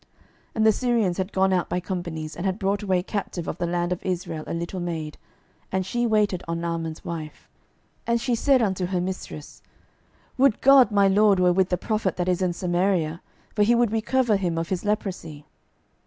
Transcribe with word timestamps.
12:005:002 0.01 0.09
And 0.55 0.65
the 0.65 0.71
Syrians 0.71 1.17
had 1.19 1.31
gone 1.31 1.53
out 1.53 1.69
by 1.69 1.79
companies, 1.79 2.35
and 2.35 2.43
had 2.43 2.57
brought 2.57 2.81
away 2.81 3.03
captive 3.03 3.47
out 3.47 3.51
of 3.51 3.57
the 3.59 3.67
land 3.67 3.93
of 3.93 4.03
Israel 4.03 4.43
a 4.47 4.53
little 4.55 4.79
maid; 4.79 5.19
and 5.71 5.85
she 5.85 6.07
waited 6.07 6.41
on 6.47 6.59
Naaman's 6.59 7.05
wife. 7.05 7.47
12:005:003 8.07 8.07
And 8.07 8.21
she 8.21 8.33
said 8.33 8.61
unto 8.63 8.85
her 8.87 8.99
mistress, 8.99 9.61
Would 10.39 10.59
God 10.61 10.89
my 10.89 11.07
lord 11.07 11.39
were 11.39 11.53
with 11.53 11.69
the 11.69 11.77
prophet 11.77 12.15
that 12.17 12.27
is 12.27 12.41
in 12.41 12.53
Samaria! 12.53 13.21
for 13.53 13.61
he 13.61 13.75
would 13.75 13.91
recover 13.91 14.37
him 14.37 14.57
of 14.57 14.69
his 14.69 14.83
leprosy. 14.83 15.45